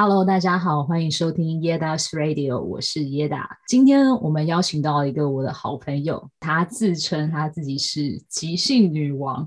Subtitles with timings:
[0.00, 3.44] Hello，大家好，欢迎收听 YEDA Radio，我是 Yeda。
[3.66, 9.44] 今天我们邀请到一个我的好朋友，她自称她自己是即兴女王。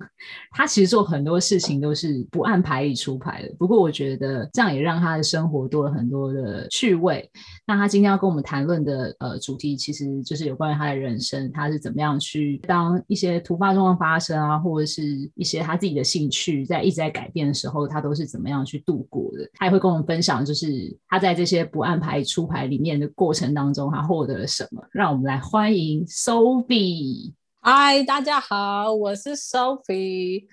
[0.51, 7.31] 她其实做很多事情都是不按牌理出牌的，不过我觉得这样也让她的生活多了很多的趣味。
[7.65, 15.01] 那她今天要跟我们谈论的呃主题，其实就是有关于她的人生，她是怎么样去当一些突发状况发生啊，或者是
[15.35, 19.49] 一些她自己的兴趣在一直在改变的时候，她都是怎么样去度过的。
[19.53, 20.40] 她也会跟我们分享。
[20.45, 24.83] 就是他在这些不按牌出牌里面的过程当中，他获得了什么？
[24.91, 27.33] 让我们来欢迎 Sophie。
[27.61, 30.45] 嗨，大家好，我是 Sophie。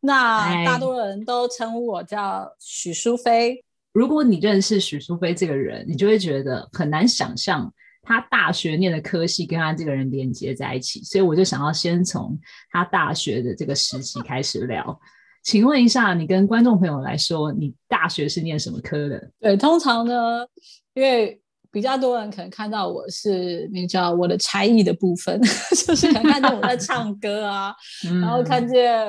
[0.00, 3.64] 那大多人都称呼我叫许淑菲。
[3.92, 11.02] 如果你认识许淑菲这个人，你就会觉得很难想象他大学念的科系跟他这个人连接在一起。
[11.04, 12.38] 所以我就想要先从
[12.70, 15.00] 他大学的这个时期开始聊。
[15.42, 19.30] 请问一下，你跟观众朋友来说，你大学是念什么科的？
[19.40, 20.46] 对，通常呢，
[20.94, 25.40] 因为比较多人可能看到我是你知道我的才艺的部分，
[25.86, 27.74] 就是可能看见我在唱歌啊，
[28.20, 29.02] 然后看见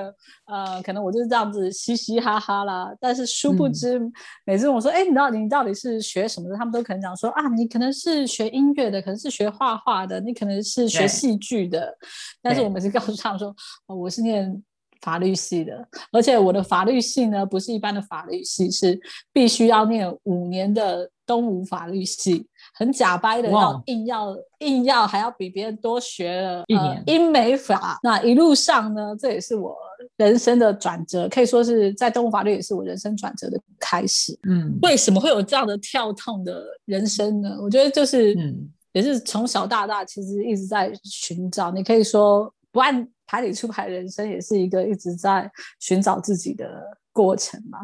[0.45, 2.89] 呃，可能我就是这样子嘻嘻哈哈啦。
[2.99, 4.11] 但是殊不知，嗯、
[4.45, 6.55] 每次我说，哎，你到底你到底是学什么的？
[6.55, 11.93] 他们都可能讲说啊，你可能是学音乐的，可能是学画画的，你可能是学戏剧的。
[12.41, 13.53] 但是我每次告诉他们说，
[13.87, 14.63] 哦，我是念。
[15.03, 18.97] 法律系的，而且我的法律系呢，不是一般的法律系，是
[19.33, 27.99] 必须要念五年的东吴法律系，很假掰的要硬要硬要还要比别人多学了一年、呃、英美法。
[28.01, 29.75] 那一路上呢，这也是我
[30.15, 34.39] 人生的转折，可以说是在东吴法律也是我人生转折的开始。
[34.47, 37.57] 嗯，为什么会有这样的跳痛的人生呢？
[37.61, 41.71] 我觉得就是，嗯，也是从小到大其实一直在寻找。
[41.71, 43.05] 你可以说不按。
[43.25, 47.79] 牌里出牌，人生也是一个一直在寻找自己的过程嘛。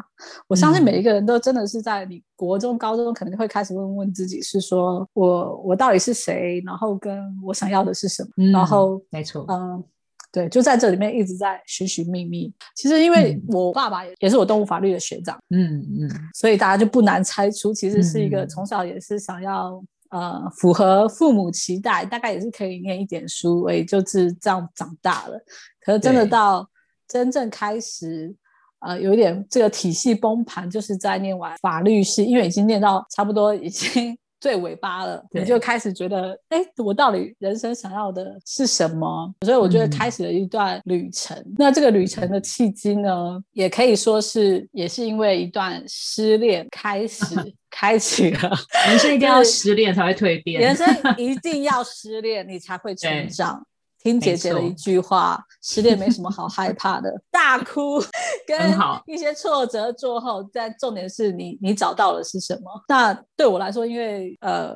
[0.46, 8.30] 我相信每一个人都真的是在你国中、高中可能会开始问问自己，是说我我到底是谁，然后跟我想要的是什么。
[8.36, 9.82] 嗯、然后没错，嗯，
[10.30, 12.52] 对，就在这里面一直在寻寻觅觅。
[12.76, 19.82] 其实因为我爸爸也也是我动物法律的学长，嗯嗯，所以大家就不难猜出，其实是一个从小也是想要。
[20.10, 25.38] 呃，符合父母期待，大概也是可以念一点书，也，就是这样长大了。
[25.80, 26.68] 可是真的到
[27.08, 28.34] 真正开始，
[28.80, 34.16] 呃，有一点这个体系崩盘，就是在念完法律系，因为已经念到差不多已经。
[34.40, 39.32] 最尾巴了，你就开始觉得，哎，我到底人生想要的是什么？
[39.44, 41.36] 所以我觉得开始了一段旅程。
[41.36, 47.24] 嗯、那这个旅程的契机呢，也可以说是，也是因为一段失恋开始
[47.70, 48.50] 开启了。
[48.88, 50.86] 人生一定要失恋才会蜕变，人生
[51.18, 53.64] 一定要失恋，你才会成长。
[54.02, 58.00] 听姐姐的一句话， 失恋没什么好害怕的，大哭
[58.46, 58.58] 跟
[59.06, 62.70] 一些挫折过后，但重点是你你找到了是什么？
[62.88, 64.74] 那对我来说，因为呃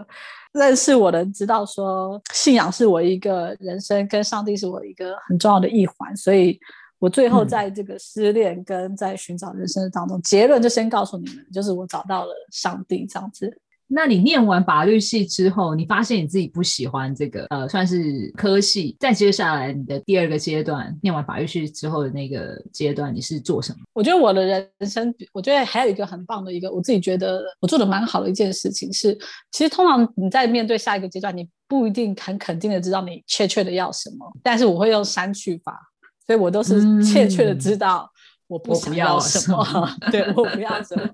[0.52, 6.58] 认识我的人知道说，信仰是我一个人生跟上帝是我一个很重要的一环，所以
[6.98, 13.60] 我最后在这个失恋跟在寻找人生的当中，嗯、结论就先告诉你们，就是我找到了上帝这样子。
[13.86, 18.96] 那你念完法律系之后，你发现你自己不喜欢这个呃，算是科系。
[18.98, 23.78] 再接下来你的第二个阶段，念完法律系之后的那个阶段，你是做什么？
[23.92, 29.16] 我觉得我的人生，我觉得还有一个很棒的一个，我自己觉得我做的蛮好的一件事情是，
[29.52, 35.78] 其实通常你在面对下一个阶段，你不一定很肯定的知道你确切的要什么，但是我会用删去法，
[36.26, 38.10] 所以我都是确切的知道
[38.46, 41.06] 我不想要什么，嗯、 对，我不要什么，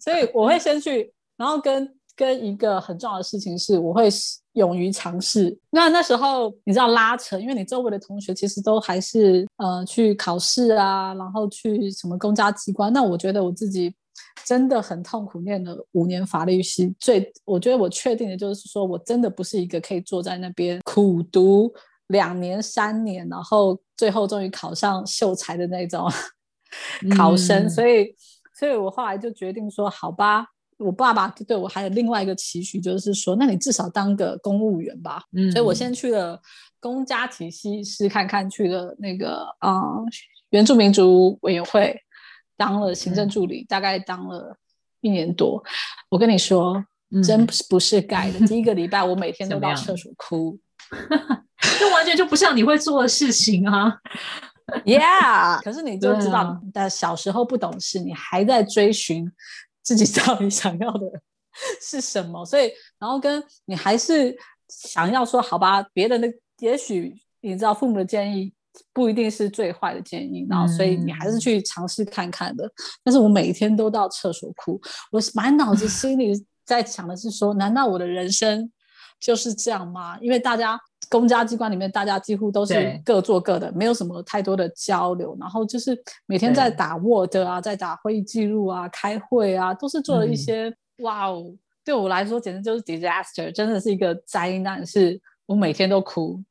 [0.00, 1.94] 所以我会先去，然后跟。
[2.16, 4.08] 跟一个很重要的事情是，我会
[4.52, 5.56] 勇于尝试。
[5.70, 12.92] 那那时候你知道拉扯，因为你周围的同学其实都还是呃去考试啊，然后去什么公家机关。
[12.92, 13.92] 那我觉得我自己
[14.44, 16.94] 真的很痛苦，念了五年法律系。
[17.00, 21.72] 最我觉得我确定的就是说，我真的不是一个可以坐在那边苦读
[22.08, 26.08] 两年三年，然后最后终于考上秀才的那种
[27.16, 27.64] 考生。
[27.64, 28.14] 嗯、所以，
[28.56, 30.46] 所以我后来就决定说，好吧。
[30.78, 35.22] 我爸爸对我还有另外一个期许，就是说，那你至少当个公务员吧。
[35.32, 36.40] 嗯，所以我先去了
[36.80, 40.04] 公家体系试看看，去了那个啊、呃、
[40.50, 41.98] 原住民族委员会
[42.56, 44.56] 当了行政助理，嗯、大概当了
[45.00, 45.62] 一年多。
[46.08, 48.46] 我跟你说，嗯、真不是不是盖的。
[48.46, 50.58] 第一个礼拜，我每天都到厕所哭，
[51.78, 53.98] 这完全就不像你会做的事情啊。
[54.86, 59.30] Yeah，可是你就知道，但小时候不懂事，你还在追寻。
[59.84, 61.06] 自己 到底想要的
[61.80, 62.44] 是什么？
[62.44, 64.36] 所以，然后跟你还是
[64.68, 66.28] 想要说，好吧，别人的
[66.58, 68.52] 也许你知道父母的建议
[68.92, 72.66] 不一定是最坏的建议，然后所以你还是去尝试看看的。
[72.66, 72.72] 嗯、
[73.04, 74.80] 但是我每一天都到厕所哭，
[75.12, 76.32] 我满脑子 心里
[76.64, 78.72] 在想的是说，难道我的人生
[79.20, 80.18] 就是这样吗？
[80.20, 85.96] 因为大家公家机关里面，大家几乎都是各做各的，没有什么太多的交流，然后就是
[86.26, 91.44] 每天在打 Word 啊，在打会议记录啊，开会啊，都是做了一些、嗯、哇哦，
[91.84, 96.42] 对我来说简直就是 disaster，真的是一个灾难，是我每天都哭。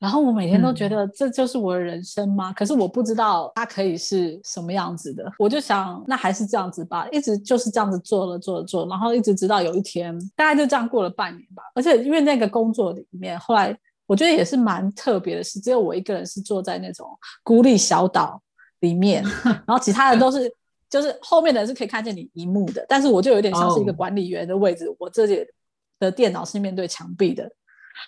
[0.00, 2.52] 然后我每天都觉得这就是我的人生吗？
[2.52, 5.28] 嗯、可是我不知道它可以是什么样子的。
[5.40, 11.64] 我就想，那还是这样子吧，一直就是这样子做了做了做，然后一直直到有一天，大概就这样过了半年吧。
[11.74, 13.76] 而且因为那个工作里面，后来
[14.08, 17.06] 我觉得也是蛮特别的是，只有我一个人是坐在那种
[17.44, 18.42] 孤立小岛
[18.80, 20.52] 里面， 然后其他人都是
[20.90, 25.46] 就是后面的人是可以看见你一幕的，但是我就有点像是一个管理员的位置，哦、我自己
[26.00, 27.48] 的电脑是面对墙壁的。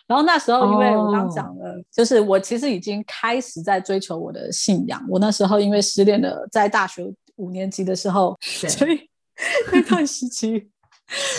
[0.07, 1.85] 然后那时候，因为我刚讲了，oh.
[1.91, 5.05] 就是我其实已经开始在追求我的信仰。
[5.09, 9.11] 我那时候因为失恋了，在大学五年级的时候，所以
[9.73, 10.71] 那段时期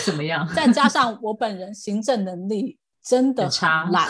[0.04, 0.46] 怎么样？
[0.54, 4.08] 再加上我本人行政能力真的很烂，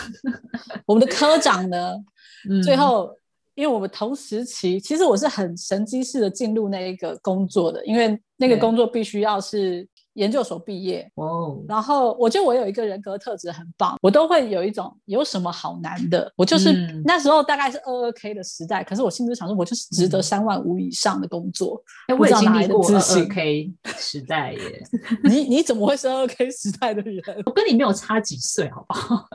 [0.85, 1.95] 我们的科长呢，
[2.49, 3.09] 嗯、最后
[3.55, 9.87] 因为我们同时期，其实我是很神机式的进入那一个工作的，因为那个工作必须要是。
[10.13, 11.57] 研究所毕业，oh.
[11.67, 21.81] 然后我觉得我有一个人格特质很棒，我都会有一种有什么好难的，我就是、嗯、那时候大概是二二 K 的时代，可是我心里想说，我就是值得三万五以上的工作。
[22.07, 24.83] 哎、嗯，我也经历过二二 K 时代耶，
[25.23, 27.23] 你你怎么会是二二 K 时代的人？
[27.45, 29.25] 我跟你没有差几岁，好不好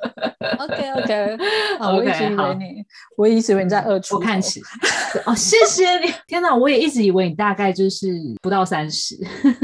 [0.60, 1.38] ？OK OK，
[1.80, 2.84] 好，我一直以为你，
[3.16, 4.60] 我一直以为你在二初，我看起
[5.26, 8.08] 哦，谢谢你，天哪，我也一直以为你大概就是
[8.40, 9.16] 不到三十，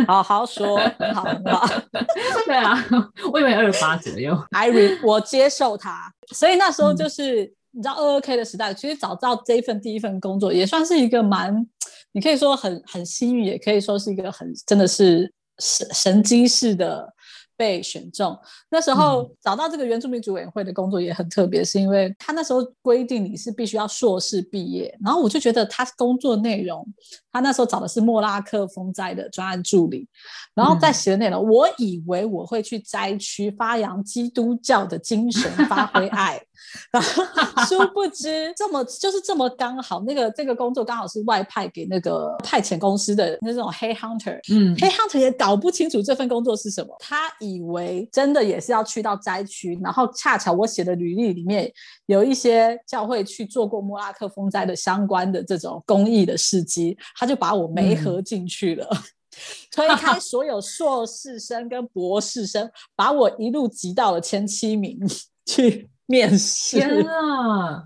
[0.06, 0.80] 好好说。
[1.12, 1.68] 好吧，
[2.46, 2.86] 对啊，
[3.32, 4.34] 我以为二十八左右。
[4.52, 11.66] I re 我接受他，所以那时候就是、嗯、你知道二二 K 的时代，其实找到这一份第一份工作也算是一个蛮，
[12.12, 17.12] 你可以说很很幸运，也可以说是一个很真的是神神机式的。
[17.56, 18.38] 被选中，
[18.70, 26.86] 那时候找到这个原住民族委员会的工作也很特别，是因为他那时候规定你是必须要硕士毕业，然后我就觉得他工作内容，
[27.30, 30.08] 他那时候找的是莫拉克风灾的专案助理，
[30.54, 36.40] 然后在写的内容，我以为我会去灾区发扬基督教的精神，发挥爱。
[36.90, 37.24] 然后
[37.66, 51.72] 殊不知，这么就是这么刚好，那个这个工作刚好是外派给那个派遣公司的那种黑 hunter，嗯，黑 hunter 也搞不清楚这份工作是什么，他以为真的也是要去到灾区，然后恰巧我写的履历里面
[52.06, 58.98] 有一些教会去做过莫拉克风灾的相关的这种公益的事迹，他就把我没合进去了，嗯、
[59.70, 64.98] 推开 所有硕士生跟博士生，把我一路挤到了前七名
[65.46, 65.90] 去。
[66.06, 67.82] 面试啊，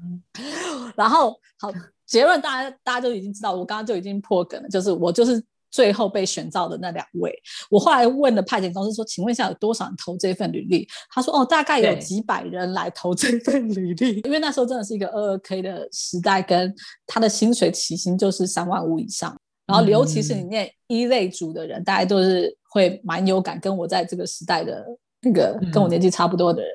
[0.96, 1.72] 然后好
[2.04, 7.32] 结论，大家大家都已经知道，我刚刚就已经破梗了，就是我就是最后被选召的那两位。
[7.70, 10.88] 我后来问了派遣公司说，请问一下有多少人投这份履历？
[11.10, 16.74] 他说哦，大概有几百人来投这份履历， 因为那时候真的是一个二二 K 的时代，跟
[17.06, 24.84] 他的薪水起薪就是三万五以上，然后尤其是你念一类组的人，嗯、大家都是会蛮有感，跟我在这个时代的。
[25.20, 26.70] 那个跟我年纪差不多的人，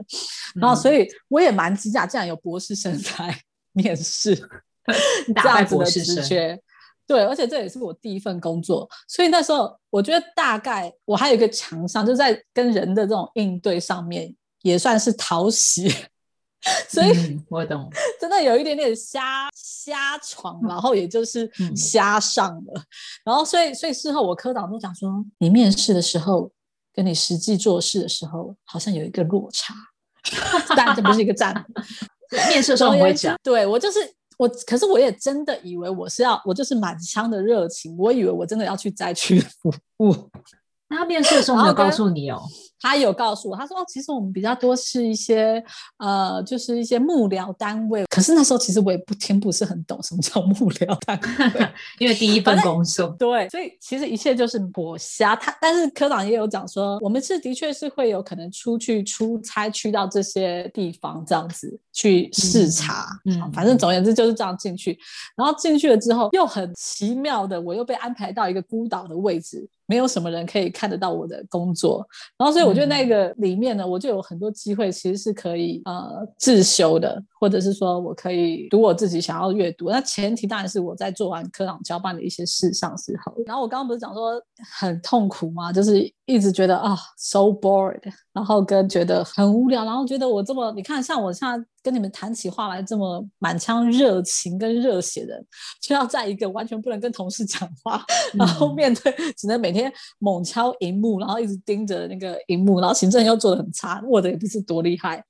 [0.56, 3.40] 嗯、然后所以我也蛮惊讶，竟然有博士生来
[3.72, 4.36] 面试，
[5.42, 6.60] 这样子的职缺，
[7.08, 15.88] 对，而且这也是我第一份工作，所以那时候我觉得大概我还有一个强项，就在跟人的这种应对上面也算是讨喜，
[16.90, 17.90] 所以、嗯、我懂，
[18.20, 22.84] 真的有一点点瞎瞎闯，然后也就是瞎上了，嗯、
[23.24, 26.52] 然后所以所以事后我科长都讲说，你面试的时候。
[26.94, 29.74] 跟你实际做事的时候，好像有一个落差，
[30.76, 31.54] 但这不是一个赞。
[32.50, 34.00] 面试的时候我会讲，对我就是
[34.38, 40.12] 我，可是我也真的以为我是要，我就是满腔的热情，我以为我真的要去灾区服务。
[40.94, 42.40] 那他面试的时候 没有告诉你哦？
[42.80, 45.64] 他有告诉我，他说哦，其实我们比较多是一些
[45.98, 48.04] 呃，就是一些幕僚单位。
[48.10, 51.18] 可是那时候其实我也不听不是很懂什么叫幕僚单
[51.58, 53.08] 位， 因为第一份工作。
[53.18, 55.34] 对，所以其实一切就是活瞎。
[55.34, 63.08] 他但是科长也有讲说，我们是的确是会有可能出去出差，去到这些地方这样子去视察。
[63.24, 65.00] 嗯，嗯，反正总而言之就是这样进去。
[65.38, 69.66] 然后进去了之后，又很奇妙的，我又被安排到一个孤岛的位置。
[69.94, 72.04] 没有什么人可以看得到我的工作，
[72.36, 79.90] 然后所以我觉得那个里面呢，嗯、我就有很多机会，其实是可以呃自修的，或者是说我可以读我自己想要阅读。
[79.90, 83.36] 那前提当然是我在做完科长交办的一些事上之后。
[83.46, 84.42] 然后我刚刚不是讲说
[84.80, 85.74] 很痛苦吗？
[85.74, 88.00] 就是一直觉得啊，so bored，
[88.32, 95.44] 然后跟觉得很无聊，然后觉得我这么，你看像我现在跟你们谈起话来这么满腔热情跟热血的，
[95.82, 98.02] 就要在一个完全不能跟同事讲话，
[98.36, 105.22] 然后面对只能每天猛敲荧幕，然后一直盯着那个荧幕，然后行政又做的很差，Word 也不是多厉害。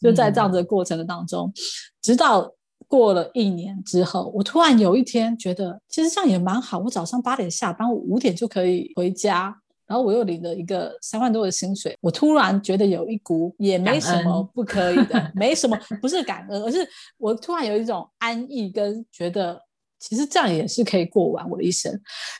[0.00, 1.52] 就在这样子的过程的当中，嗯、
[2.00, 2.50] 直到
[2.88, 6.78] 过了一年之后，我突然有一天觉得，其实这样也蛮好。
[6.78, 9.54] 我早上八点下班，我五点就可以回家，
[9.86, 11.96] 然后我又领了一个三万多的薪水。
[12.00, 16.88] 我突然觉得有一股也没什么不可以的， 没什么不是感恩，而是
[17.18, 19.60] 我突然有一种安逸跟觉得，
[20.00, 21.92] 其实这样也是可以过完我的一生。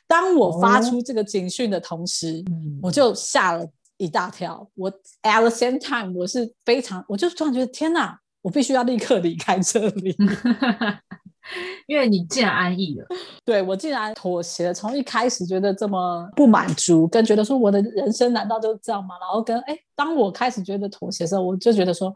[0.09, 3.65] 当我发出这个警讯的同时，哦、我就下了。
[4.01, 4.91] 一大条，我
[5.23, 10.17] at the same time，我是非常，我就突然觉得天哪，我必须要立刻离开这里，
[11.87, 13.07] 因为你既然安逸了，
[13.45, 19.17] 对，我竟然妥协了，从一开始觉得这么不满足，跟觉得说我的人生难道就这样吗？
[19.21, 22.11] 然后跟哎，当我开始觉得妥协的时候，我就觉得说，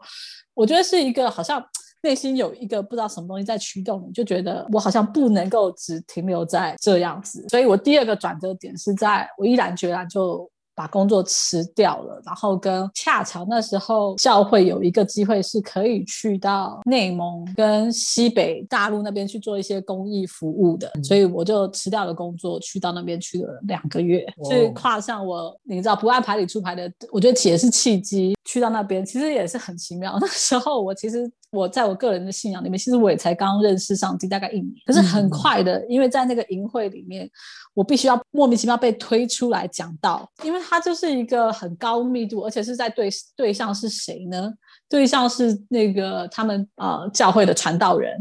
[0.55, 1.63] 我觉得是一个好像
[2.01, 10.49] 内心有一个不知道什么东西在驱动你，就觉得我好像不能够只停留在这样子，所以我第二个转折点是在我毅然决然就。
[10.75, 30.17] 把工作辞掉了，然后跟恰巧那时候教会有一个机会是可以去到内蒙跟西北大陆那边去做一些公益服务的，嗯、所以我就辞掉了工作，去到那边去了两个月，哦、所以跨上我你知道不按牌理出牌的，我觉得也是契机，去到那边其实也是很奇妙。
[30.21, 37.29] 那时候我其实我在我个人的信仰里面，其实我也才刚认识上帝大概一年，可是很快的，嗯、因为在那个营会里面，
[37.73, 40.59] 我必须要莫名其妙被推出来讲道，因为。
[40.67, 44.51] 它就是一个很高密度，而且是在对对象是谁呢？
[44.89, 48.19] 对象是那个他们呃教会的传道人。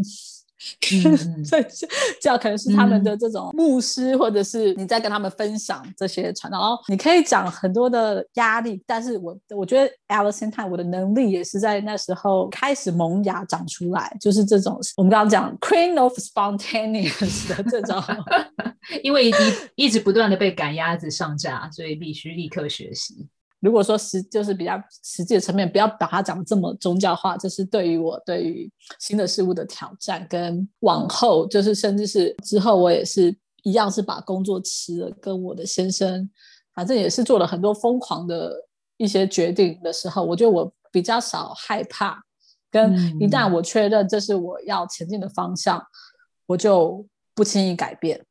[1.44, 1.64] 所以
[2.21, 9.90] 这样可能是他们的这种牧师，或者是你在跟他们分享这些传道，然后你可以讲很多的压力，但是我我觉得
[10.33, 18.02] same time 我的能力也是在那时候开始萌芽长出来，就是这种我们刚刚讲 Queen of Spontaneous 的这种，
[19.02, 19.33] 因为一
[19.75, 23.26] 一直不断的被赶鸭子上架，所以必须立刻学习。
[23.64, 36.28] 如果说实就是比较实际的层面，不要把它讲得这么宗教化，这是对于我对于新的事物的挑战，跟往后就是甚至是之后，我也是一样是把工作辞了，跟我的先生，
[36.75, 38.54] 反正也是做了很多疯狂的
[38.99, 42.23] 一些决定的时候，我觉得我比较少害怕，
[42.71, 45.83] 跟一旦我确认这是我要前进的方向，
[46.44, 47.02] 我就
[47.35, 48.23] 不轻易改变。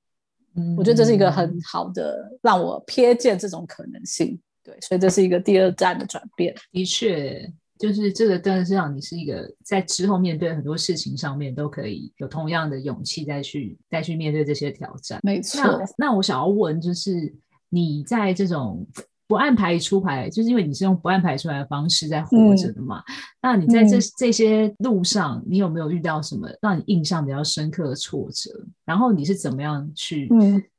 [0.56, 4.40] 嗯，我觉得这是一个很好的让我瞥见这种可能性。
[4.64, 6.56] 对，所以这是一个第二站的转变。
[6.72, 15.20] 的确，就是这个，真的是让你是一个在之后面对很多事情上面都可以有同样的勇气再去再去面对这些挑战。
[15.22, 15.62] 没错。
[15.62, 17.34] 那，那我想要问，就是
[17.70, 18.88] 你在这种
[19.28, 23.00] 不按牌出牌，就是因为你是用不按牌出牌的方式在活着的嘛？
[23.00, 28.50] 嗯、那你在这、嗯、这些路上，你有没有遇到什么让你印象比较深刻的挫折？
[28.86, 30.30] 然后你是怎么样去？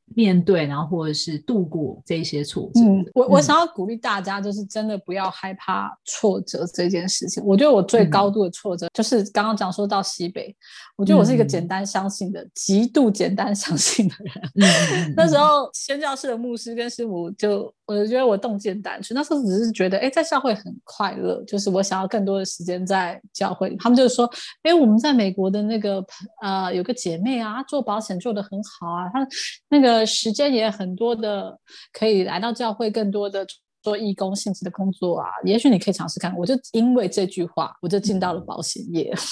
[0.06, 2.80] 嗯面对，然后或者是度过这些挫折。
[2.82, 7.42] 嗯，我我想要鼓励大家，就是真的不要害怕挫折这件事情。
[7.44, 10.54] 我觉得我最高度的挫折，就是刚刚讲说到西北，嗯、
[10.96, 14.34] 我觉得我是一个简单相信的、嗯、极度简单相信的人。
[14.60, 17.72] 嗯、那时候宣教士的牧师跟师母就。
[17.86, 23.76] 我就觉得我动机很单纯，那时候只是觉得，哎，在教会很快乐，就是我想要更多的时间在教会。
[23.78, 24.24] 他们就说，
[24.62, 26.02] 哎，我们在美国的那个
[26.40, 29.28] 呃，有个姐妹啊，做保险做得很好啊，她
[29.68, 31.58] 那个时间也很多的，
[31.92, 33.46] 可以来到教会，更多的
[33.82, 35.28] 做义工性质的工作啊。
[35.44, 36.34] 也许你可以尝试看。
[36.38, 39.12] 我就因为这句话，我就进到了保险业。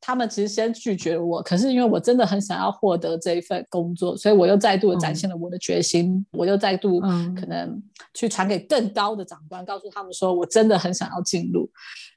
[0.00, 6.12] 他们其实先拒绝了我，可是因为我真的很想要获得这一份工作，所以我又再度的展现了我的决心。
[6.12, 7.82] 嗯、我又再度可能
[8.14, 11.68] 去传给更高的长官，嗯、告诉他们说我真的很想要进入。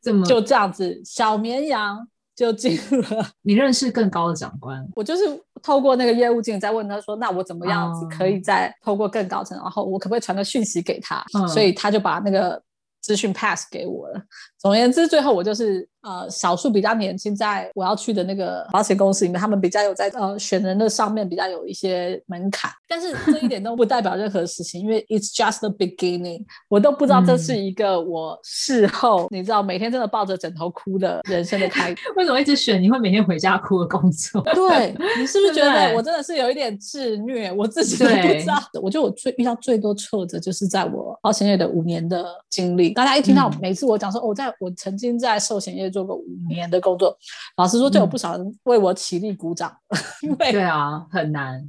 [0.03, 2.07] 这么就这样子，小绵羊
[2.39, 3.27] 就进入了。
[3.43, 4.87] 你认识更高的长官？
[4.95, 5.23] 我就是
[5.61, 9.57] 透过那个业务经理在问他说：“那我怎么样子可以再透过更高层？
[9.57, 12.61] 嗯、然后我可不可以传个讯息给他？”嗯、所以他就把那个
[13.01, 14.21] 资讯 pass 给我了。
[14.57, 15.87] 总而言之，最后我就是。
[16.01, 31.93] 呃，少数比较年轻，在我要去的那个保险公司里面，他们比较有在呃选人的上面比较有一些门槛，但是这一点都不代表任何事情，因为 it's just the beginning，我都不知道这是一个我事后、嗯、你知道每天真的抱着枕头哭的人生的开。
[32.15, 34.41] 为什么一直选你会每天回家哭的工作？
[34.53, 37.51] 对，你是不是 觉得我真的是有一点自虐？
[37.51, 38.55] 我自己都不知道。
[38.71, 42.91] 对我觉得我最遇到最多挫折就是在我保险业的五年的经历。
[42.91, 45.88] 大家一听到每次我讲说，我、嗯哦、在我曾经在寿险业。
[45.89, 47.17] 业做个五年的工作，
[47.57, 49.75] 老实说，就有不少人为我起立鼓掌。
[50.21, 51.61] 因为对啊，很难，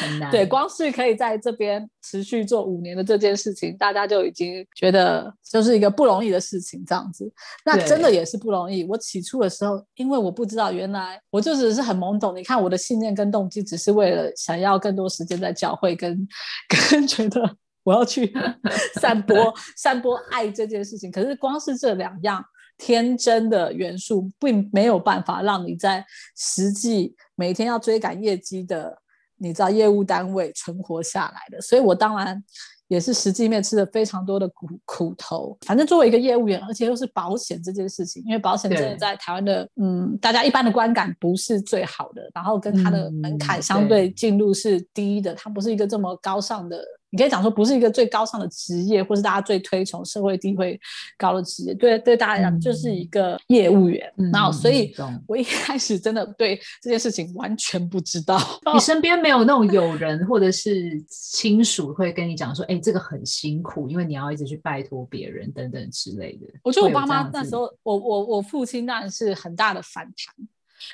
[0.00, 0.30] 很难。
[0.30, 7.30] 对，光是可以在这边持续做五年的这件事情，大家就已经觉得就是一个不容易的事情，这样子。
[7.64, 8.84] 那真的也是不容易。
[8.84, 12.36] 我起初的时候，因为我不知道，原来我就只是很懵懂。
[12.36, 16.28] 你看，我的信念跟动机，只是为了想要更多时间在教会跟，
[16.68, 17.56] 跟跟觉得。
[17.82, 18.34] 我要去
[19.00, 22.44] 散播 散播爱这件事情，可是光是这两样
[22.78, 26.04] 天真的元素，并没有办法让你在
[26.36, 28.96] 实际每天要追赶业绩的，
[29.36, 31.60] 你知道业务单位存活下来的。
[31.60, 32.42] 所以我当然
[32.88, 35.56] 也是实际面吃了非常多的苦苦头。
[35.62, 46.84] 反正作为一个业务员，而且又是保险这件事情，因为保险真的在台湾的，嗯，大家一般的观感不是最好的，然后跟它的门槛相对进入是低的，它不是一个这么高尚的。
[47.16, 50.78] 你可以讲说，不是一个最高尚的职业，或是大家最推崇、社会地位
[51.16, 51.72] 高的职业。
[51.72, 54.12] 对，对大家来讲，就是一个业务员。
[54.18, 54.94] 嗯、然后，所以
[55.26, 58.38] 我一开始真的对这件事情完全不知道。
[58.74, 70.46] 你身边没有那种友人或者是亲属会跟你讲说：“哎、欸，这个很辛苦，因为你要一直去拜托别人等等之类的。”我觉得我爸妈那时候，我我我父亲当然是很大的反弹。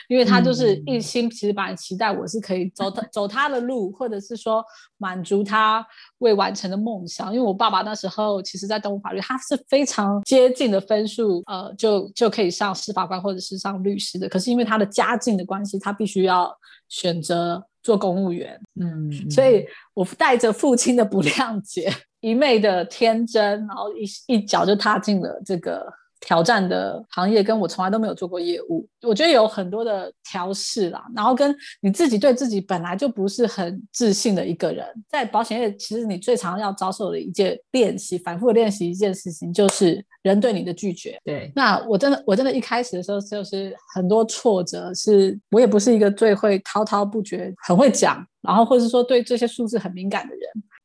[0.09, 4.65] 因为他就是一心其实把你期待我是可以走他走他的路，或者是说
[4.99, 5.87] 满足他
[6.19, 7.33] 未完成的梦想。
[7.35, 14.29] 因为我爸爸那时候其实，在东吴法律，他是非常接近的分数，呃，就就可以上司法官或者是上律师的。
[14.29, 16.53] 可是因为他的家境的关系，他必须要
[16.89, 18.61] 选择做公务员。
[18.81, 25.93] 嗯，所以我带着父亲的不谅解，一昧的天真，然后一一脚就踏进了这个。
[26.25, 31.05] 挑战的行业，跟我从来都没有做过业务，我觉得有很多的调试啦。
[31.15, 41.19] 然后跟你自己对自己本来就不是很自信的一个人，在保险业，其实你最常要遭受的一件练习，反复练习一件事情，就是人对你的拒绝。
[41.25, 50.43] 对，那我真的，我真的一开始的时候，就是很多挫折，是我也不是一个最会滔滔不绝、很会讲，然后或者是说对这些数字很敏感的人。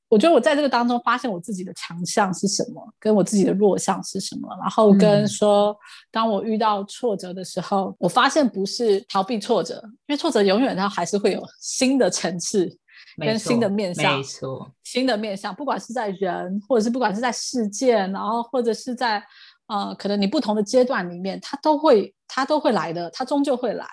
[0.09, 5.77] 我觉得我在这个当中发现我自己的强项是什么，跟我自己的弱项是什么，然后跟说，
[6.09, 12.69] 当我遇到挫折的时候，我发现不是逃避挫折，因为挫折永远它还是会有新的层次
[13.17, 19.21] 跟新的面向，没错，新的面向，不管是在人，或者是不管是在事件，然后或者是在
[19.67, 23.85] 呃，可能你不同的阶段里面，它都会它都会来的，它终究会来。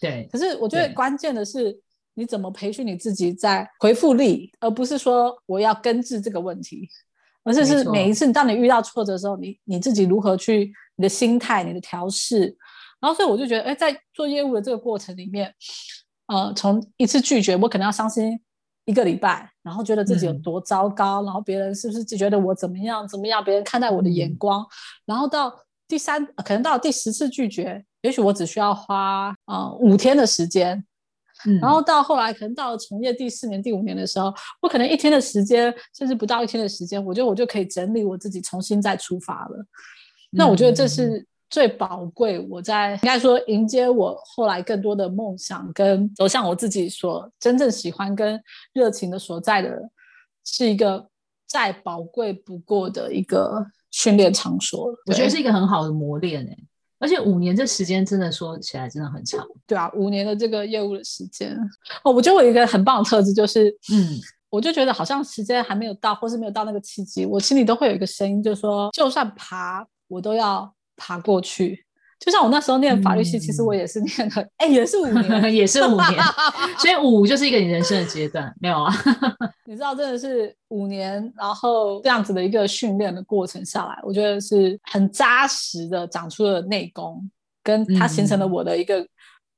[0.00, 1.78] 对，可是我觉得关键的是。
[2.14, 6.88] 你怎么培训你自己在回复力，而不是说我要根治这个问题，
[7.44, 12.56] 而是是每一次当你遇到挫折的时候，你你自己如何去你的心态、你的调试，
[13.00, 15.52] 然后所以我就觉得，哎，在做业务的这个过程里面，
[16.26, 18.38] 呃，从一次拒绝，我可能要伤心
[18.84, 24.68] 一个礼拜，然后觉得自己有多糟糕，嗯、然后别人是不是就觉得我怎么样怎么样，别人看待我的眼光，嗯、
[25.06, 25.52] 然后到
[25.88, 30.84] 第三，可能到第十次拒绝，也许我只需要花呃五天的时间。
[31.60, 39.66] 然后到后来，可能到了从业第四年、第五年的时候，我可能一天的时间，甚至不到一天的时间，我觉得我就可以整理我自己，重新再出发了。
[40.30, 42.38] 那我觉得这是最宝贵。
[42.48, 49.90] 我在应该说迎接我后来更多的梦想，跟走向我自己所真正喜欢跟热情的所在的，
[50.44, 51.08] 是一个
[51.46, 54.94] 再宝贵不过的一个训练场所。
[55.06, 56.66] 我觉得是一个很好的磨练诶、欸。
[57.02, 61.58] 而且五年这时间真的说起来真的很长，对啊，五年的这个业务的时间
[62.04, 71.84] 哦，我觉得我有一个很棒的特质就是，嗯，我就觉得好像时间还没有到，或是没有到那个契机，我心里都会有一个声音，就是说，就算爬，我都要爬过去。
[72.24, 76.22] 就像我那时候念法律系，嗯、其实我也是念了，哎，也是五年， 也是五年，
[76.78, 78.94] 所以五就是一个你人生的阶段，没有啊？
[79.66, 87.28] 你知道，真的是五年，然后这样子的一个训练的过程下来，我觉得是很扎实的，长出了内功，
[87.64, 89.04] 跟它形成了我的一个。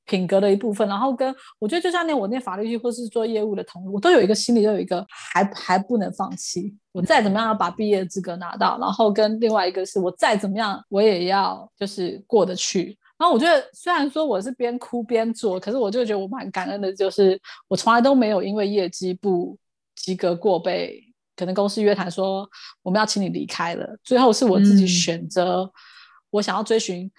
[0.05, 6.75] 品格的一部分，然后跟我觉得，就像念我念法律系或是做业务的同，我都有一个心里都有一个还还不能放弃。
[6.91, 12.97] 我再怎么样要把毕业资格拿到，然后跟另外一个是我再怎么样我也要就是过得去。
[13.17, 19.57] 然后我觉得虽然说我是边哭边做，可是我就觉得我蛮感恩的，就是我从来都没有因为业绩不
[19.95, 21.01] 及格过被
[21.35, 22.47] 可能公司约谈说
[22.83, 23.97] 我们要请你离开了。
[24.03, 25.71] 最后是我自己选择，
[26.29, 27.09] 我想要追寻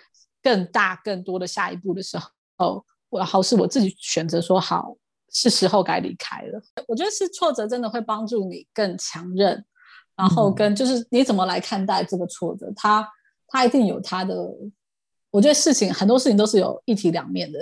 [0.42, 2.28] 更大更多的下一步的时候。
[2.58, 4.96] 哦，我好是我自己选择说好，
[5.30, 6.60] 是时候该离开了。
[6.88, 9.64] 我觉得是挫折真的会帮助你更强韧，
[10.16, 13.06] 然后跟就是你怎么来看待这个挫折，它
[13.48, 14.34] 它一定有它的。
[15.30, 17.58] 我觉得事情很多事情都是有一体两面的，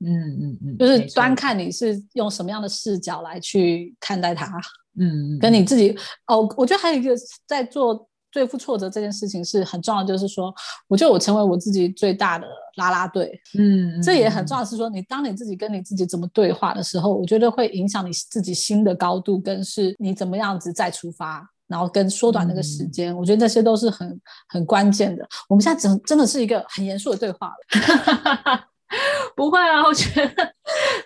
[0.00, 4.50] 嗯嗯嗯，嗯就是端看你是用什么样的视角来去看待它，
[4.98, 5.94] 嗯，跟你自己
[6.28, 7.14] 哦，我觉得还有一个
[7.46, 10.52] 在做对付挫折这件事情是很重要，就是说，
[10.88, 12.44] 我觉得我成为我自己最大的
[12.78, 14.64] 拉拉队，嗯，这也很重要。
[14.64, 25.24] 是说，你当你自己跟你自己怎么对话的时候，我觉得会影响你自己新的高度，跟是你怎么样子再出发，然后跟缩短那个时间，嗯、我觉得这些都是很很关键的。
[25.48, 28.64] 我们现在真真的是一个很严肃的对话了，
[29.36, 30.52] 不会啊，我觉得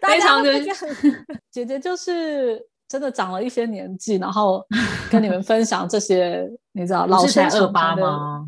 [0.00, 0.58] 非常的
[1.52, 2.58] 姐姐就是。
[2.88, 4.66] 真的长了一些年纪，然后
[5.10, 8.46] 跟你们分享这些，你知道老生常谈的吗？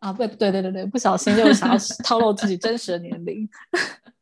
[0.00, 3.48] 啊，不，对对对对，不小心又想要 透露自己真实的年龄。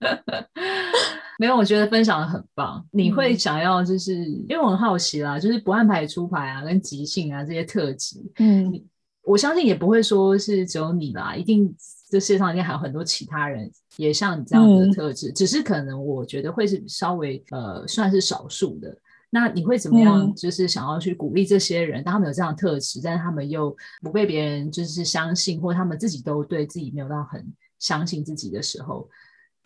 [1.38, 2.84] 没有，我觉得分享的很棒。
[2.90, 8.84] 你会想要，就是、嗯、因为我很好奇啦，就是不按牌出牌啊，跟即兴啊这些特质，嗯，
[9.22, 11.72] 我相信也不会说是只有你啦，一定
[12.10, 18.94] 这世界上应该还有很多其他人也像你这样的特质，嗯、只是可能我觉得会是稍微呃算是少数的。
[19.30, 20.34] 那你会怎么样？
[20.34, 27.44] 就是想要去鼓励这些人，嗯、当他们有这样的特质，但是他们又不被别人就是相信，或者他们自己都对自己没有到很
[27.78, 29.08] 相信自己的时候。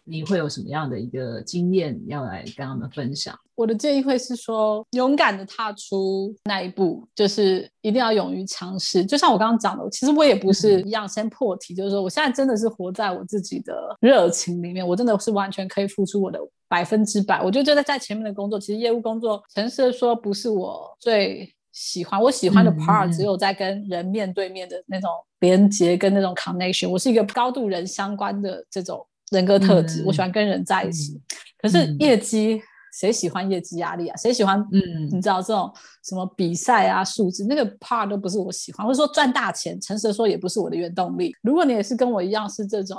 [0.04, 3.38] 你会有什么样的一个经验要来跟他们分享？
[3.54, 9.04] 我的建议会是说，勇敢的踏出那一步，就是一定要勇于尝试。
[9.04, 16.40] 就像我刚刚讲的，其实我也不是一样先破题，嗯、就是说我现在真的是活在我自己的热情里面，我真的是完全可以付出我的
[16.72, 17.42] 百分之百。
[17.42, 22.18] 我就觉得在在前面的工作，其实业务工作，诚实的说，不是我最喜欢。
[22.18, 26.88] 我喜欢的 part 只有在跟人面对面的那种连接跟那种 connection。
[26.88, 29.06] 我是一个高度人相关的这种。
[29.30, 31.12] 人格特质，嗯、我喜欢跟人在一起。
[31.12, 31.20] 嗯、
[31.58, 32.60] 可是业绩，嗯、
[32.92, 34.16] 谁喜欢业绩压力啊？
[34.16, 34.60] 谁喜欢？
[34.72, 35.72] 嗯，你知道这种
[36.04, 38.86] 什么比赛啊、数字那个 part 都不是我喜欢。
[38.86, 41.34] 或者说赚大钱，诚实的说也不是我的原动力。
[41.42, 42.98] 如果你也是跟我一样是这种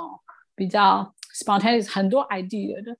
[0.56, 2.96] 比较 spontaneous、很多 idea 的，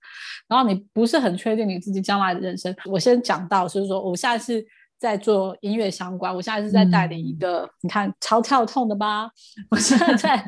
[0.49, 4.64] 然后你不是很确定你自己将来的人生，我先讲到，就是说我下次。
[4.99, 9.29] 在做音乐相关，我现在是在带领一个，嗯、你看超跳痛的吧？
[9.71, 10.47] 我现在在，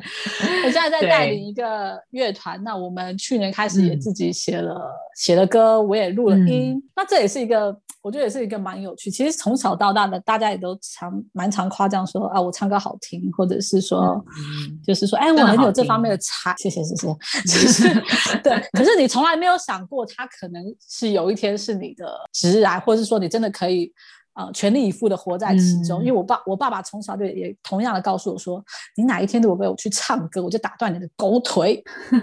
[0.65, 2.61] 我现在在带领一个乐团。
[2.63, 6.73] 那我们去年开始也自己写了、嗯、写了歌，我也录了音。
[6.73, 9.11] 嗯、那这也是一个，我觉得也是一个蛮有趣。
[9.11, 16.55] 其实从小到大的，大家也都常蛮常夸奖说啊，我唱歌好听，或者是说，嗯、就是说，哎，我很有这方面的才。
[16.57, 17.07] 谢谢谢谢。
[17.43, 17.93] 就是
[18.41, 23.93] 对，可是你从来没有想过，他可能是有一天是你的职来，或者是说你真的可以。
[24.37, 28.63] 呃，全力以赴的活在其中，嗯、因为我爸，我爸爸从小就也同样的告诉我说，
[28.95, 31.83] 你哪一天如果被我去唱歌，我就打断你的狗腿。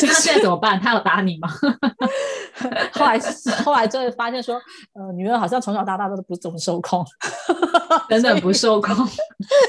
[0.00, 0.80] 就是、那现在怎么办？
[0.80, 1.48] 他要打你吗？
[2.92, 3.20] 后来，
[3.62, 4.54] 后来就会发现说，
[4.94, 7.04] 呃，女儿好像从小到大都不怎么受控，
[8.08, 8.96] 真的不受控，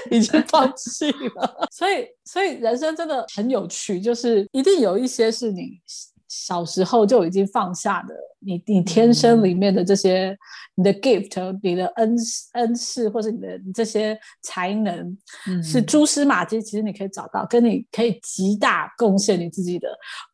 [0.10, 1.68] 已经放弃了。
[1.70, 5.80] 所以，所以人生真的很有趣，就是一定有一些是你
[6.30, 8.16] 小时候就已经放下的。
[8.42, 10.38] 你你天生里面的这些，嗯、
[10.76, 12.16] 你的 gift，你的恩
[12.54, 19.90] 恩赐，或者你的你这些才能，嗯、是蛛丝马迹，其实你可以找到，跟你可以极大贡献你自己的，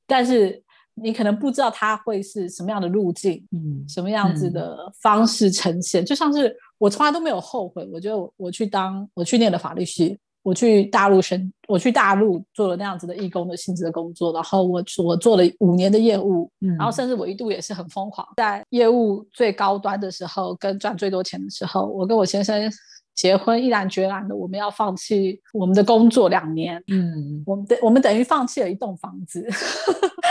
[0.06, 0.62] 但是
[0.94, 10.20] 你可能不知道它会是什么样的路径，嗯，什么样子的方式呈现，嗯、就像是我从来都没有后悔，我觉得我去当我去念了法律系。
[10.46, 22.72] 我去大陆生，我去大陆做了那样子的义工的性质的工作，然后我我做了五年的业务，嗯，然后甚至我一度也是很疯狂，在业务最高端的时候，跟赚最多钱的时候，我跟我先生
[23.16, 29.44] 结婚，毅然决然的我们要放弃我们的工作两年，嗯，我们等我们等于放弃了一栋房子，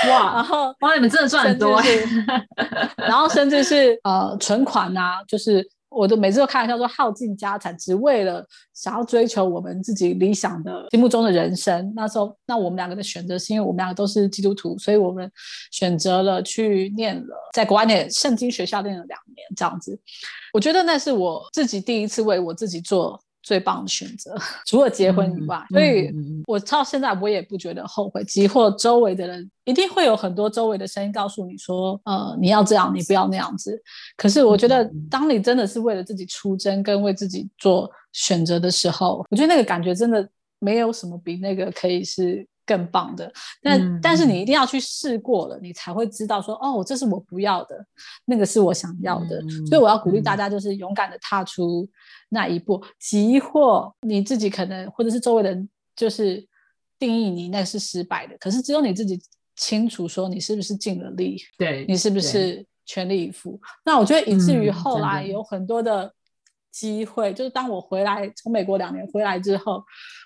[0.09, 1.83] 哇，然后哇，你们真的赚很多，
[2.96, 5.68] 然后甚至是呃存款啊，就是。
[5.95, 11.93] 我都每次都开玩笑说耗尽家产，只为了想要追求我们自己理想的心目中的人生。
[11.95, 15.31] 那时候，那我们两个的选择是因为我们两个都是基督徒，所以我们
[15.71, 19.99] 选择了去念了，在国外念圣经学校念了两年这样子。
[20.53, 23.21] 我觉得那是我自己第一次为我自己做。
[23.45, 24.35] 最棒的选择，
[24.67, 26.11] 除了结婚以外，嗯、所以
[26.47, 28.25] 我到现在我也不觉得后悔。
[28.25, 33.81] 即或周围的人一定会有很多周围的声音告诉你说，呃，你要这样，你不要那样子。
[34.17, 40.29] 可是我觉得，当你真的是为了自己出征，跟为自己做选择的时候，我觉得那个感觉真的
[40.59, 42.45] 没有什么比那个可以是。
[42.66, 43.31] 更棒的，
[43.62, 47.77] 但、嗯、但是你一定要去试过了，你才会知道说，哦，这是我不要的，
[48.24, 49.38] 那个是我想要的。
[49.42, 51.87] 嗯、所以我要鼓励大家，就是勇敢的踏出
[52.31, 52.83] 那一步。
[52.98, 56.42] 即或你自己可能，或者是周围人，就是
[56.98, 59.20] 定义你那是失败的，可是只有你自己
[59.57, 63.61] 清楚说，你是不是尽了力，对，你是不是全力以赴。
[63.85, 66.11] 那我觉得，以至于后来有很多的
[66.70, 69.85] 机会，嗯、就是当我回来从美国两年回来之后。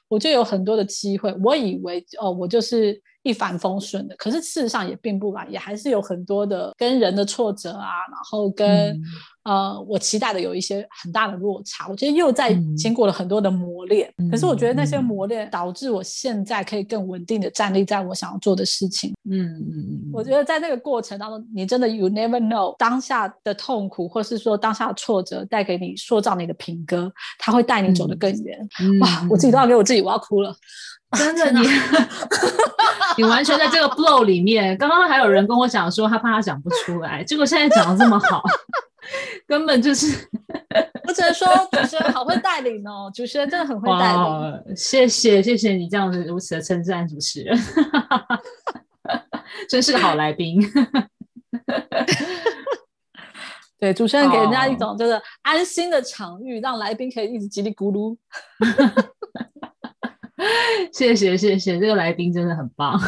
[0.08, 9.02] 我就有很多的机会，我以为哦，我就是一帆风顺的，可是事实上也并不然，也还是有很多的跟人的挫折啊，然后跟、嗯、
[9.44, 11.88] 呃我期待的有一些很大的落差。
[11.88, 19.12] 我觉得又在经过了很多的磨练，嗯、可是我觉得那些磨练导致我现在可以更稳定的站立在我想要做的事情。
[19.30, 19.74] 嗯嗯
[20.06, 28.68] 嗯，我觉得在那个过程当中，你真的 you never know 当下的痛苦，或是说当下的挫折带给你塑造你的品格，它会带你走得更远。
[28.80, 30.54] 嗯、哇，我自己都要给我自己，我要哭了。
[31.16, 31.66] 真的，你
[33.16, 34.76] 你完全在这个 blow 里面。
[34.76, 38.42] 刚刚还有人跟我讲说，他怕他讲不出来，结果现在讲的这么好，
[39.48, 40.28] 根本就是。
[41.06, 44.76] 我只能说，主持人好会带领哦，主持人真的很会带领。
[44.76, 47.58] 谢谢，谢谢你这样子如此的称赞，主持人，
[49.70, 50.60] 真是个好来宾。
[53.80, 58.14] 对，主持人给人家一种就是安心的场域，让来宾可以一直叽里咕噜。
[60.92, 62.98] 谢谢谢谢，这个来宾真的很棒。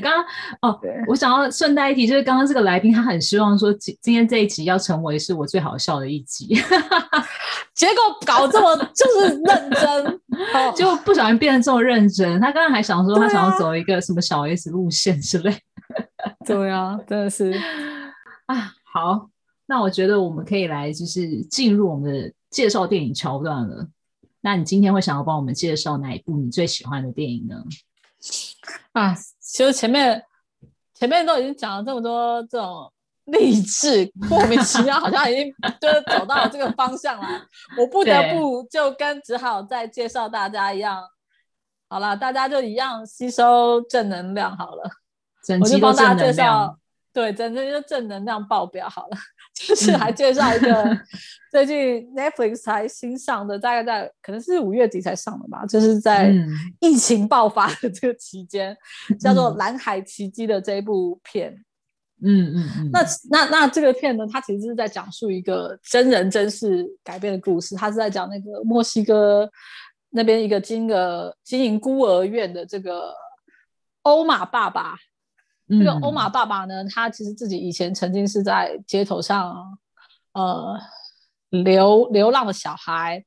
[0.00, 0.24] 刚刚
[0.62, 6.54] 哦，对我想要顺带一提，就是刚刚这个来宾他很希望说今今天这一集要成为是我最好笑的一集，
[7.74, 10.20] 结果搞这么就是认真，
[10.74, 12.40] 就不小心变得这么认真。
[12.40, 15.54] 他刚刚还想说他想要走一个什么小 S 路线之类。
[16.44, 17.52] 对啊，真的是
[18.46, 18.72] 啊。
[18.90, 19.28] 好，
[19.66, 23.86] 那我觉得我们可以来就是进入我们的介绍电影桥段了。
[24.48, 27.62] 那你今天会想要帮我们介绍哪一部你最喜欢的电影呢？
[28.92, 30.24] 啊，其实前面
[30.94, 32.90] 前面都已经讲了这么多这种
[33.26, 37.28] 励志，莫名其妙好像已经就是走到了这个方向了。
[37.76, 41.02] 我不得不就跟只好再介绍大家一样，
[41.90, 44.90] 好了，大家就一样吸收正能量好了。
[45.44, 46.80] 整集都正能量。
[47.12, 49.16] 对，整个就正能量爆表好了，
[49.54, 50.96] 就是还介绍一个
[51.50, 51.76] 最近
[52.14, 56.32] Netflix 才新上的，大概在可能是五月底才上的吧，就是在
[56.80, 58.76] 疫情爆发的这个期间，
[59.10, 61.64] 嗯、叫做《蓝海奇迹》的这一部片。
[62.22, 62.90] 嗯嗯嗯。
[62.92, 69.50] 那那那这个片呢，它其实是在讲述一个真人真事改编的故事，它是在讲那个墨西哥
[70.10, 73.12] 那边一个经个经营孤儿院的这个
[74.02, 74.96] 欧马爸爸。
[75.68, 79.78] 这个欧玛爸爸呢，他其实自己以前曾经是在街头上，
[80.32, 80.78] 呃，
[81.50, 83.22] 流流浪的小孩。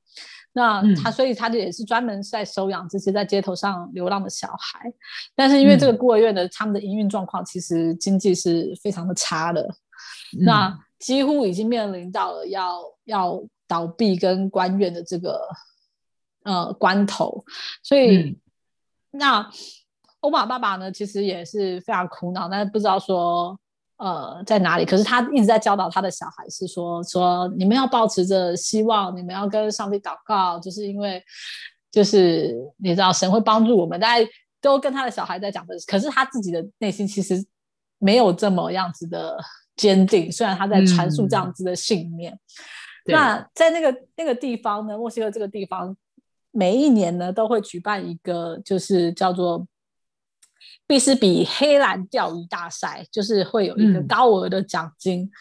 [0.53, 4.91] 那他所以他就也是专门在收养这些在街头上流浪的小孩。
[5.35, 9.69] 但是因为这个孤儿院的他们的营运状况其实经济是非常的差的，
[10.39, 15.39] 那几乎已经面临到了要要倒闭跟关院的这个
[16.43, 17.45] 呃关头。
[17.83, 18.37] 所以
[19.11, 19.47] 那。
[20.21, 23.59] 欧玛爸爸呢，其实也是非常苦恼，但是不知道说，
[23.97, 24.85] 呃，在哪里。
[24.85, 31.23] 可是他一直在教导他的小孩，是说说你们要保持着希望，你们要跟上帝祷告，就是因为，
[31.91, 33.99] 就是你知道神会帮助我们。
[33.99, 34.29] 大家
[34.61, 37.43] 都跟他的小孩在讲的，可是他自己的内心其实
[37.97, 39.37] 没有这么样子的
[39.75, 40.31] 坚定。
[40.31, 42.31] 虽然他在传述这样子的信念。
[42.33, 45.97] 嗯、那在那个那个地方呢，墨西哥这个地方，
[46.51, 49.65] 每一年呢都会举办一个，就是叫做。
[50.91, 55.21] 必斯比黑蓝钓鱼大赛，就是会有一个高额的奖金。
[55.23, 55.31] 嗯、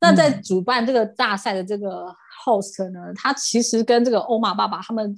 [0.00, 2.12] 那在主办这个大赛的这个
[2.44, 5.16] host 呢，嗯、他其实跟这个欧玛爸爸他们，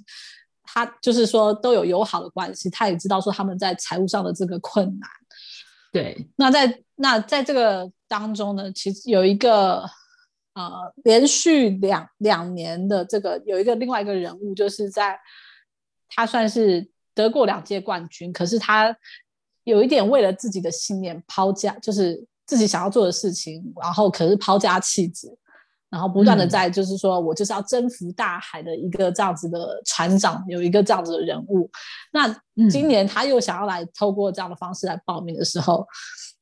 [0.62, 2.68] 他就是说都有友好的关系。
[2.68, 5.08] 他也知道说他们在财务上的这个困难。
[5.90, 9.88] 对，那在那在这个当中呢，其实有一个
[10.52, 10.70] 呃
[11.02, 15.18] 连续两两年的这个有一个另外一个人物，就是在
[16.10, 18.94] 他算是得过两届冠军，可是他。
[19.68, 25.36] 有一点为了自己的信念抛家，就是自己想要做的事情，然后可是抛家弃子，
[25.90, 31.70] 然后不断的在就是说我就是要征服大海的一个这样子的船长，有一个这样子的人物。
[32.12, 32.34] 那
[32.70, 35.86] 今年他又想要来透过这样的方式来报名的时候，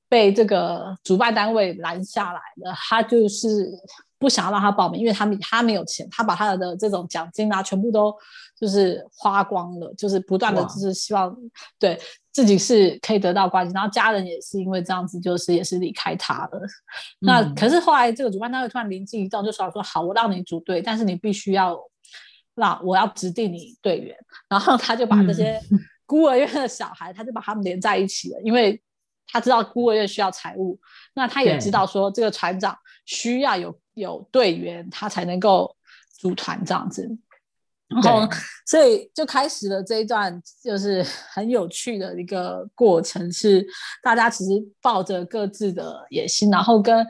[0.09, 2.73] 被这个主办单位拦下来了。
[2.89, 3.69] 他就是
[4.19, 8.15] 不想要让他报名，因为他他没有钱，他把他的这种奖金啊全部都
[8.59, 11.37] 就是花光了，就是不断的就是希望
[11.79, 11.99] 对。
[12.37, 16.61] 自己是可以得到关心，然后家人也是因为这样子，就是也是离开他了。
[16.61, 16.69] 嗯、
[17.21, 21.81] 那可是后来这个主办单位突然灵机一动，就说说好，我让你组队，但是你必须要
[22.55, 24.15] 让我要指定你队员。
[24.51, 25.59] 然后他就把这些
[26.05, 28.79] 孤儿院的小孩，嗯、他就把他们连在一起了，因为
[29.27, 30.79] 他知道孤儿院需要财务，
[31.15, 32.77] 那他也知道说这个船长
[33.07, 35.75] 需要有有队员，他才能够
[36.19, 37.19] 组团这样子。
[37.89, 38.29] 然后，
[38.67, 43.31] 所以就开始了这一段，就是 很有趣的一个过程。
[43.33, 43.65] 是
[44.03, 44.51] 大家其实
[44.83, 47.07] 抱着各自的野心，然后跟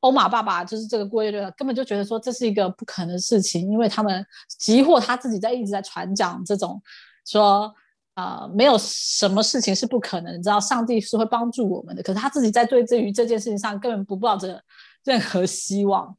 [0.00, 4.24] 欧马爸爸，就是这个孤儿院根本就觉得说这是一个不可能的事情，因为他们
[4.58, 6.80] 急祸他自己在一直在传讲这种
[7.24, 7.72] 说，
[8.12, 12.02] 啊、呃，没有什么事情是不可能，你知道，上帝是会帮助我们的。
[12.02, 14.62] 可是他自己在对于这件事情上根本不抱着
[15.04, 16.16] 任何希望，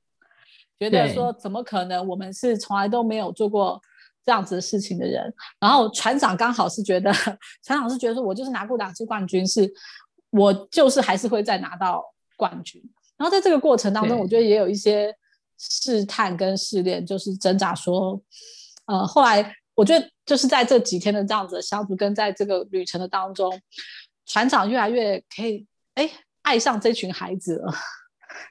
[0.79, 2.05] 觉得说怎么可能？
[2.07, 3.81] 我们是从来都没有做过
[4.25, 5.33] 这样子的事情的人。
[5.59, 7.11] 然后船长刚好是觉得，
[7.63, 9.71] 船长是觉得说，我就是拿过两次冠军，是
[10.31, 12.03] 我就是还是会再拿到
[12.35, 12.81] 冠军。
[13.17, 15.15] 然后在这个过程当中，我觉得也有一些
[15.57, 18.21] 试探跟试炼，就是挣扎说，
[18.85, 19.55] 呃，后来。
[19.75, 23.51] 我觉得就是在这几天的这样子的相处，跟在这个旅程的当中，
[24.23, 25.65] 船长越来越可以
[25.95, 26.07] 哎
[26.43, 27.73] 爱上这群孩子了，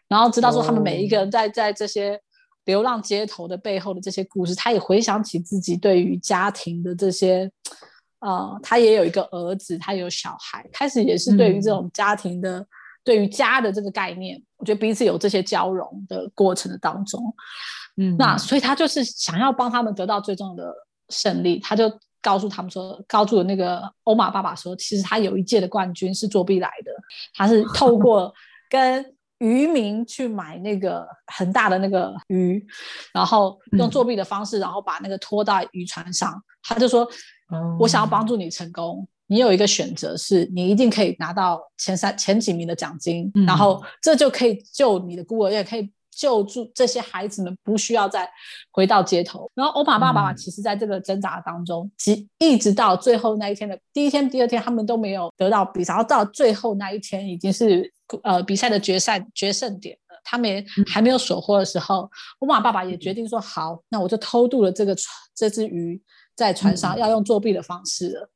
[0.09, 2.21] 然后知道说他们每一个人在在这些
[2.65, 7.51] 流浪街头的背后的这些故事，他也回想起自己对于家庭的这些，
[8.21, 12.67] 呃，他也有一个儿子，他有小孩，开始也是对于这种家庭的、嗯、
[13.05, 17.35] 对于家的这个概念，我觉得彼此有这些交融的过程的当中，
[17.97, 20.73] 嗯，那所以他就是想要帮他们得到最终的。
[21.09, 21.93] 胜利，他就
[22.23, 26.93] 告诉他们说，告诉那个欧玛爸爸说，其实他有一届的冠军是作弊来的，
[27.35, 28.33] 他是透过
[28.71, 29.05] 跟
[29.43, 32.65] 渔民去买那个很大的那个鱼，
[33.13, 36.31] 然后用作弊的方式，然后把那个拖到渔船上。
[36.31, 37.07] 嗯、他就说，
[37.81, 45.93] 我想要帮助你成功，你有一个选择，是你一定可以拿到前三前几名的奖金，嗯、然后这就可以救你的孤儿，也可以。
[46.15, 48.29] 救助这些孩子们不需要再
[48.71, 49.51] 回到街头。
[49.55, 55.95] 然后欧巴爸爸其实在这个挣扎当中，即、嗯、一直到最后那一天的第一天、第二天，他们都没有得到比赛。
[55.95, 57.91] 然后到最后那一天，已经是
[58.23, 64.97] 呃比赛的决赛决胜点了，他们也还没有收获的时候，欧玛爸爸也决定说：“好，那我就偷渡了这个
[65.35, 66.01] 这只鱼。”
[66.35, 68.31] 在船上要用作弊的方式了，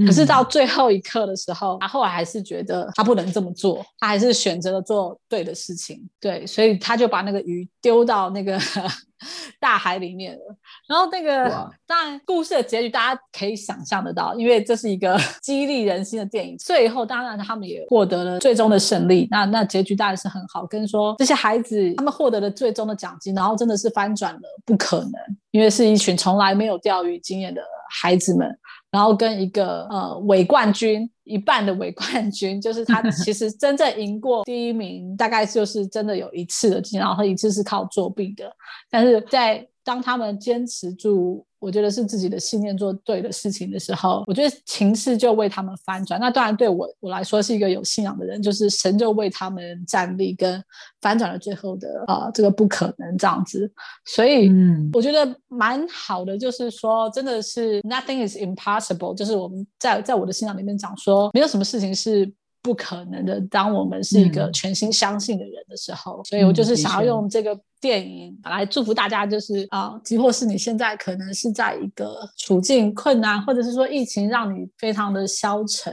[0.00, 6.08] 嗯、可是到最后一刻的时候，他后来还是觉得他不能这么做，他还是选择了做对的事情。
[6.18, 8.58] 对，所以他就把那个鱼丢到那个
[9.60, 10.40] 大海里面了。
[10.88, 16.56] 然后那个当然故事的结局大家可以想象得到，因为这是一个 激励人心的电影。
[16.58, 19.28] 最后当然他们也获得了最终的胜利。
[19.30, 25.12] 那那结局当然是很好，跟说这些孩子他们获得了最终的奖金，然后真的是翻转了不可能。
[25.50, 28.46] 因为是一群从来没有钓鱼经验的孩子们，
[28.90, 38.50] 然后跟一个呃伪冠军，一半的伪冠军，就是他其实真正赢过第一名，大概就是真的有一次的经验，然后一次是靠作弊的，
[38.90, 41.42] 但是在当他们坚持住。
[41.60, 46.20] 我觉得是自己的信念做对的事情的时候，我觉得情势就为他们翻转。
[46.20, 50.62] 那当然对我我来说是一个有信仰的人，就是神就为他们站立跟
[51.00, 53.68] 翻转了最后的啊、呃、这个不可能这样子。
[54.04, 62.32] 所以嗯，我觉得蛮好的，就是说真的是 nothing is impossible，就是我们在在我的信仰里面讲说，没有什么事情是。
[62.60, 63.40] 不可能的。
[63.42, 75.92] 当我们是一个全心相信的人的时候，嗯、所以我就是想要用这个电影来祝福大家，就是啊，即或是你现在可能是在一个处境困难，或者是说疫情让你非常的消沉，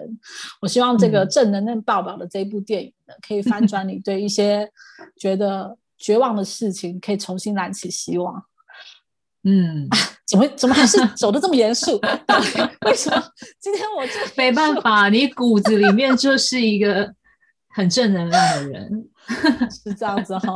[0.61, 4.69] 我希望这个正能量爆表的这一部电影呢，可以翻 转你对一些
[5.17, 8.43] 觉得绝望的事情，可以重新燃起希望。
[9.43, 9.87] 嗯。
[10.27, 12.01] 怎么怎么还是走的这么严肃？
[12.87, 13.23] 为什么
[13.59, 15.07] 今天我就没办法？
[15.07, 17.13] 你骨子里面就是一个
[17.69, 19.07] 很正能量的人，
[19.69, 20.47] 是这样子哈。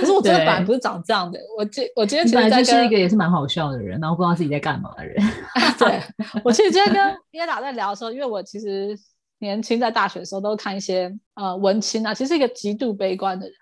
[0.00, 1.38] 可是我真的本来不是长这样的。
[1.56, 5.16] 我今我今天其实是一个也是蛮好笑的人，然后不知道自己在干嘛的人。
[5.78, 6.00] 对，
[6.44, 8.96] 我其实今天跟 耶达在聊的时候，因为我其实
[9.40, 13.54] 年轻在大学的时候都看一些呃文青啊，其实是一个极度悲观的人。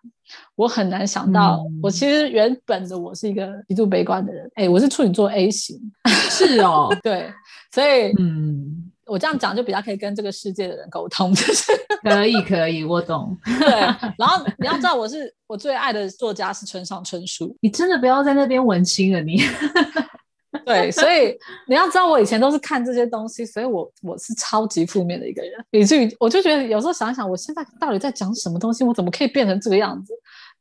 [0.56, 4.50] 我很难想到，嗯、我其实原本的我是一个极度悲观的人。
[4.56, 7.32] 哎，我是处女座 A 型，是哦，对，
[7.70, 13.36] 所以，嗯，我这样讲就比较可以跟这个世界的人沟通， 就是可以，可以，我懂。
[13.60, 13.70] 对，
[14.18, 17.56] 然后你要知道，我是我最爱的作家是村上春树。
[17.60, 19.40] 你真的不要在那边文青了，你。
[20.64, 21.36] 对，所以
[21.68, 28.82] 你要知道，我以前都是看这些东西，所以我我是超级负面的一个人，以至于我就觉得有时候想想，我现在到底在讲什么东西？
[28.82, 30.12] 我怎么可以变成这个样子？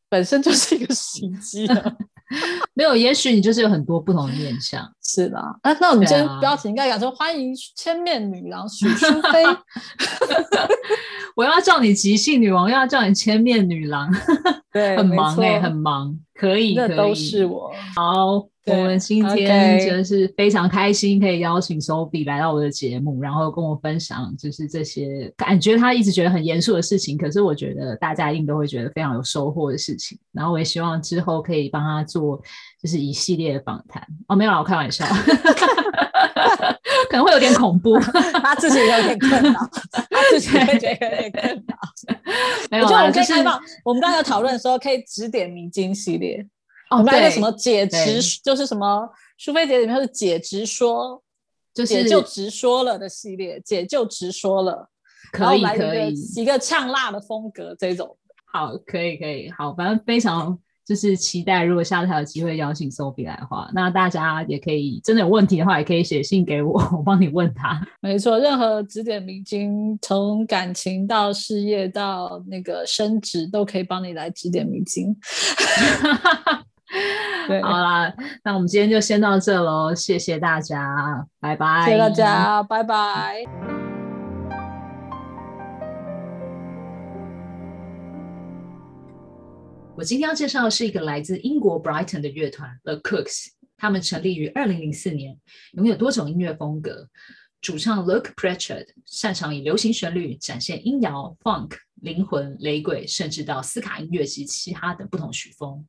[0.07, 1.95] 本身就是一个奇迹啊！
[2.73, 5.39] 没有，也许你就是有很多不同的面相，是吧？
[5.61, 9.43] 啊，那我们今天标题应该讲说，欢迎千面女郎许淑菲。
[11.35, 14.09] 我要叫你即兴女王，又要叫你千面女郎，
[14.71, 17.71] 对，很忙哎、欸，很忙，可以，那都是我。
[17.95, 18.47] 好。
[18.67, 30.17] 我们今天就是非常开心，可以邀请 Sophie 来到我的节目，然后跟我分享就是这些感觉他一直觉得很严肃的事情，可是我觉得大家一定都会觉得非常有收获的事情。
[30.31, 32.41] 然后我也希望之后可以帮他做
[32.81, 34.01] 就是一系列的访谈。
[34.27, 35.05] 哦，没有啦，我开玩笑，
[37.09, 37.99] 可能会有点恐怖，
[38.41, 39.59] 他自己有点困扰，
[39.91, 41.75] 他自己会觉得有点困扰。
[42.71, 46.47] 没有，我觉得我们可以开放，就是、我们刚才讨论说可以指点迷津系列。
[46.89, 51.21] 哦，我们来个什么解直，就是什么淑菲姐里面是解直说，
[51.73, 54.89] 就是姐就直说了的系列，解就直说了，
[55.31, 58.17] 可以可以一个呛辣的风格这种。
[58.45, 60.57] 好，可以可以，好，反正非常。
[60.85, 67.81] 就是期待，如果下次还有机会邀请 Sophie 来的话，那大家也可以真的有问题的话，也可以写信给我， 我帮你问他。
[68.01, 75.15] 没错，任何指点迷津，从感情到事业到那个升职，都可以帮你来指点迷津。
[77.47, 78.13] 对，好啦，
[78.43, 81.85] 那我们今天就先到这喽，谢谢大家，拜拜。
[81.85, 83.94] 谢谢大家，拜拜。
[89.97, 95.39] 我今天要介绍的是一个来自英国 Brighton 的乐团 The Cooks，他们成立于二零零四年，
[95.71, 97.09] 拥有多种音乐风格。
[97.61, 105.87] 主唱 Luke Pritchard 擅长以流行旋律展现音摇、Funk、灵魂、雷鬼，甚至到斯卡音乐及其他等不同曲风。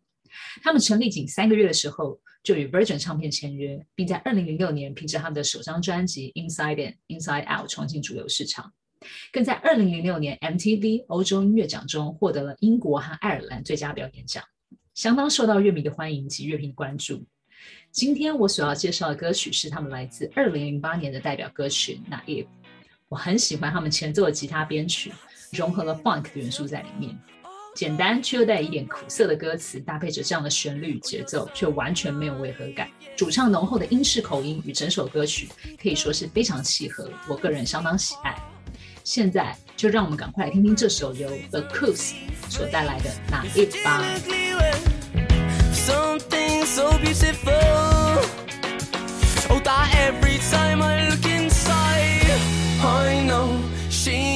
[0.63, 8.73] 他们成立仅三个月的时候，就与 Virgin 唱片签约，并在二零零六年凭着他们的首张专辑 Inside In Inside Out 闯进主流市场。
[9.33, 14.43] 更在二零零六年 MTV 欧洲音乐奖中获得了英国和爱尔兰最佳表演奖，
[14.95, 17.25] 相当受到乐迷的欢迎及乐评关注。
[17.91, 22.45] 今天我所要介绍的歌曲是他们来自二零零八年的代表歌曲《Naive》，
[23.09, 25.13] 我很喜欢他们前奏的吉他编曲，
[25.53, 27.19] 融合了 Funk 的元素在里面，
[27.75, 32.89] 简单却又带一点苦涩的歌词，搭配着这样的旋律节奏，却完全没有违和感。
[33.17, 35.49] 主唱浓厚的英式口音与整首歌曲
[35.81, 38.56] 可以说是非常契合，我个人相当喜爱。
[39.07, 42.13] 现在就让我们赶快来听听这首由 the c o o s
[42.49, 44.03] 所带来的哪一首吧
[45.73, 47.53] something so beautiful
[49.49, 52.37] oh that every time i look inside
[52.83, 54.36] i know she